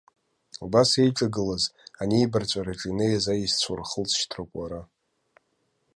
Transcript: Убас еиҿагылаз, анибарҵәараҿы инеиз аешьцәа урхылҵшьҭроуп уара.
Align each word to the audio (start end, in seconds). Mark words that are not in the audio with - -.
Убас 0.65 0.89
еиҿагылаз, 1.01 1.63
анибарҵәараҿы 2.01 2.87
инеиз 2.89 3.25
аешьцәа 3.27 3.69
урхылҵшьҭроуп 3.71 4.51
уара. 4.59 4.81